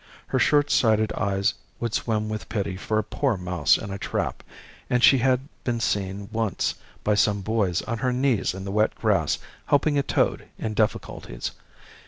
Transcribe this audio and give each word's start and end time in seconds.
Her 0.25 0.39
short 0.39 0.71
sighted 0.71 1.13
eyes 1.13 1.53
would 1.79 1.93
swim 1.93 2.27
with 2.27 2.49
pity 2.49 2.75
for 2.75 2.97
a 2.97 3.03
poor 3.03 3.37
mouse 3.37 3.77
in 3.77 3.91
a 3.91 3.99
trap, 3.99 4.41
and 4.89 5.03
she 5.03 5.19
had 5.19 5.41
been 5.63 5.79
seen 5.79 6.27
once 6.31 6.73
by 7.03 7.13
some 7.13 7.41
boys 7.41 7.83
on 7.83 7.99
her 7.99 8.11
knees 8.11 8.55
in 8.55 8.63
the 8.65 8.71
wet 8.71 8.95
grass 8.95 9.37
helping 9.67 9.99
a 9.99 10.01
toad 10.01 10.47
in 10.57 10.73
difficulties. 10.73 11.51